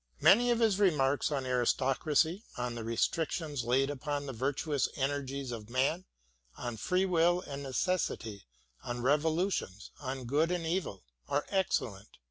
Many 0.19 0.49
of 0.49 0.57
his 0.61 0.79
remarks 0.79 1.31
on 1.31 1.45
aristocracy, 1.45 2.43
on 2.57 2.73
the 2.73 2.83
restrictions 2.83 3.63
laid 3.63 3.91
upon 3.91 4.25
the 4.25 4.33
virtuous 4.33 4.89
energies 4.95 5.51
of 5.51 5.69
man, 5.69 6.05
on 6.57 6.77
free 6.77 7.05
will 7.05 7.41
and 7.41 7.61
necessity, 7.61 8.47
on 8.83 9.03
revolutions, 9.03 9.91
on 9.99 10.25
good 10.25 10.49
and 10.49 10.65
evil, 10.65 11.03
are 11.27 11.45
excellent. 11.49 12.17